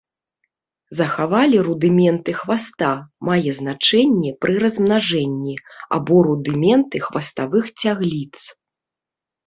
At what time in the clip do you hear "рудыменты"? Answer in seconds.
1.67-2.31, 6.33-6.97